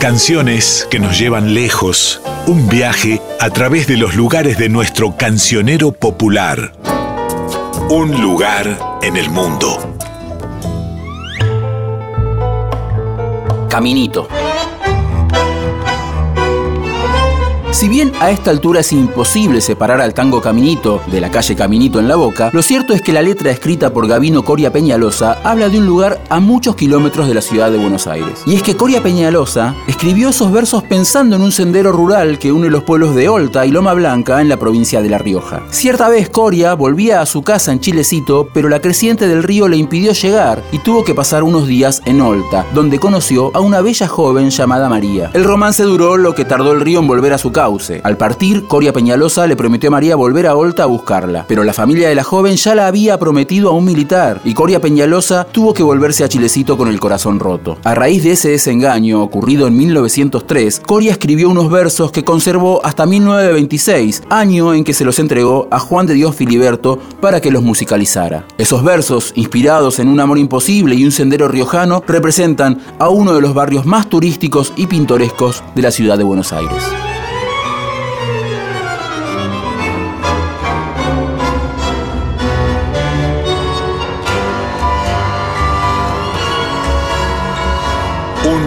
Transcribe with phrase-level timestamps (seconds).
[0.00, 5.92] Canciones que nos llevan lejos, un viaje a través de los lugares de nuestro cancionero
[5.92, 6.72] popular.
[7.90, 9.94] Un lugar en el mundo.
[13.68, 14.26] Caminito.
[17.80, 21.98] Si bien a esta altura es imposible separar al tango Caminito de la calle Caminito
[21.98, 25.70] en la Boca, lo cierto es que la letra escrita por Gavino Coria Peñalosa habla
[25.70, 28.42] de un lugar a muchos kilómetros de la ciudad de Buenos Aires.
[28.44, 32.68] Y es que Coria Peñalosa escribió esos versos pensando en un sendero rural que une
[32.68, 35.62] los pueblos de Olta y Loma Blanca en la provincia de La Rioja.
[35.70, 39.78] Cierta vez Coria volvía a su casa en Chilecito, pero la creciente del río le
[39.78, 44.06] impidió llegar y tuvo que pasar unos días en Olta, donde conoció a una bella
[44.06, 45.30] joven llamada María.
[45.32, 47.52] El romance duró lo que tardó el río en volver a su
[48.02, 51.72] al partir, Coria Peñalosa le prometió a María volver a Olta a buscarla, pero la
[51.72, 55.72] familia de la joven ya la había prometido a un militar y Coria Peñalosa tuvo
[55.72, 57.78] que volverse a Chilecito con el corazón roto.
[57.84, 63.06] A raíz de ese desengaño ocurrido en 1903, Coria escribió unos versos que conservó hasta
[63.06, 67.62] 1926, año en que se los entregó a Juan de Dios Filiberto para que los
[67.62, 68.46] musicalizara.
[68.58, 73.40] Esos versos, inspirados en un amor imposible y un sendero riojano, representan a uno de
[73.40, 77.09] los barrios más turísticos y pintorescos de la ciudad de Buenos Aires.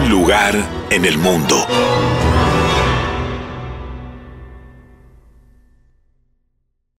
[0.00, 0.54] Un lugar
[0.90, 1.66] en el mundo.